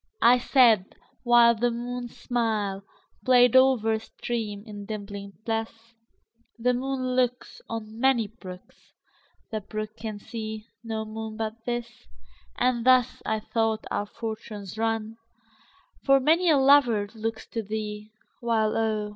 [0.23, 8.93] I said (whileThe moon's smilePlay'd o'er a stream, in dimpling bliss),The moon looksOn many brooks,
[9.51, 12.07] The brook can see no moon but this;
[12.55, 15.17] And thus, I thought, our fortunes run,
[16.03, 19.09] For many a lover looks to thee, While oh!